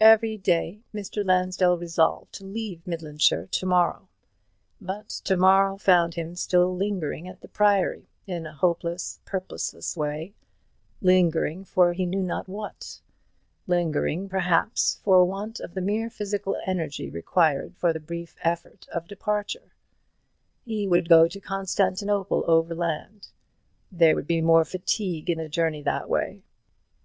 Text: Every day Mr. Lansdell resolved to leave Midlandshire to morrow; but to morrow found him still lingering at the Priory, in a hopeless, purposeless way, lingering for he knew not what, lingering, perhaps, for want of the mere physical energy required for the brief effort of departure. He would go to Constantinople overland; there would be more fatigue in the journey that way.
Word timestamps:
Every 0.00 0.36
day 0.36 0.80
Mr. 0.92 1.24
Lansdell 1.24 1.78
resolved 1.78 2.32
to 2.32 2.44
leave 2.44 2.84
Midlandshire 2.84 3.46
to 3.48 3.64
morrow; 3.64 4.08
but 4.80 5.08
to 5.22 5.36
morrow 5.36 5.76
found 5.76 6.14
him 6.14 6.34
still 6.34 6.74
lingering 6.74 7.28
at 7.28 7.42
the 7.42 7.46
Priory, 7.46 8.08
in 8.26 8.44
a 8.44 8.52
hopeless, 8.54 9.20
purposeless 9.24 9.96
way, 9.96 10.34
lingering 11.00 11.64
for 11.64 11.92
he 11.92 12.06
knew 12.06 12.24
not 12.24 12.48
what, 12.48 13.00
lingering, 13.68 14.28
perhaps, 14.28 14.98
for 15.04 15.24
want 15.24 15.60
of 15.60 15.74
the 15.74 15.80
mere 15.80 16.10
physical 16.10 16.60
energy 16.66 17.08
required 17.08 17.76
for 17.76 17.92
the 17.92 18.00
brief 18.00 18.34
effort 18.42 18.88
of 18.88 19.06
departure. 19.06 19.76
He 20.64 20.88
would 20.88 21.08
go 21.08 21.28
to 21.28 21.38
Constantinople 21.38 22.42
overland; 22.48 23.28
there 23.92 24.16
would 24.16 24.26
be 24.26 24.40
more 24.40 24.64
fatigue 24.64 25.30
in 25.30 25.38
the 25.38 25.48
journey 25.48 25.82
that 25.82 26.08
way. 26.08 26.42